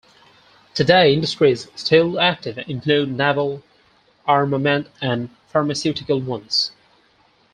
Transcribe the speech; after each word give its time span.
Today 0.73 1.13
industries 1.13 1.67
still 1.75 2.19
active 2.19 2.57
include 2.57 3.09
naval, 3.15 3.61
armament 4.25 4.87
and 4.99 5.29
pharmaceutical 5.49 6.19
ones. 6.19 6.71